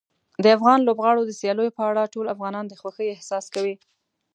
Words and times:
د 0.43 0.45
افغان 0.57 0.79
لوبغاړو 0.87 1.21
د 1.25 1.31
سیالیو 1.39 1.75
په 1.77 1.83
اړه 1.89 2.11
ټول 2.13 2.25
افغانان 2.35 2.65
د 2.67 2.73
خوښۍ 2.81 3.07
احساس 3.11 3.45
کوي. 3.55 3.75